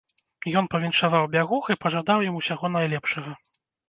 [0.59, 3.35] Ён павіншаваў бягух і пажадаў ім усяго найлепшага.